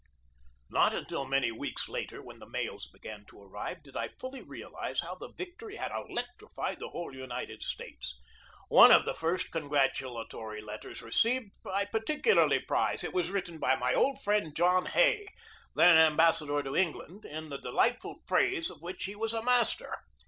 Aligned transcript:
Not 0.71 0.95
until 0.95 1.25
many 1.27 1.51
weeks 1.51 1.87
later, 1.87 2.23
when 2.23 2.39
the 2.39 2.49
mails 2.49 2.87
began 2.91 3.23
to 3.27 3.39
arrive, 3.39 3.83
did 3.83 3.95
I 3.95 4.07
fully 4.07 4.41
realize 4.41 5.01
how 5.01 5.13
the 5.13 5.29
victory 5.31 5.75
had 5.75 5.91
elec 5.91 6.25
trified 6.39 6.79
the 6.79 6.89
whole 6.89 7.15
United 7.15 7.61
States. 7.61 8.19
One 8.67 8.91
of 8.91 9.05
the 9.05 9.13
first 9.13 9.51
con 9.51 9.69
gratulatory 9.69 10.59
letters 10.59 11.03
received 11.03 11.51
I 11.71 11.85
particularly 11.85 12.57
prize. 12.57 13.03
It 13.03 13.13
was 13.13 13.29
written 13.29 13.59
by 13.59 13.75
my 13.75 13.93
old 13.93 14.19
friend 14.23 14.55
John 14.55 14.87
Hay, 14.87 15.27
then 15.75 15.97
am 15.97 16.17
bassador 16.17 16.63
to 16.63 16.75
England, 16.75 17.23
in 17.23 17.49
the 17.49 17.59
delightful 17.59 18.23
phrase 18.25 18.71
of 18.71 18.81
which 18.81 19.03
he 19.03 19.15
was 19.15 19.33
a 19.35 19.43
master. 19.43 19.99